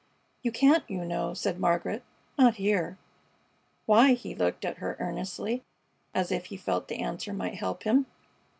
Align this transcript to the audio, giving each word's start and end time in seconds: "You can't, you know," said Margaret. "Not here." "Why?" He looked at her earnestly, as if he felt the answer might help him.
"You 0.41 0.51
can't, 0.51 0.83
you 0.89 1.05
know," 1.05 1.35
said 1.35 1.59
Margaret. 1.59 2.01
"Not 2.35 2.55
here." 2.55 2.97
"Why?" 3.85 4.13
He 4.13 4.33
looked 4.33 4.65
at 4.65 4.77
her 4.77 4.97
earnestly, 4.99 5.61
as 6.15 6.31
if 6.31 6.45
he 6.45 6.57
felt 6.57 6.87
the 6.87 6.97
answer 7.03 7.33
might 7.33 7.53
help 7.53 7.83
him. 7.83 8.07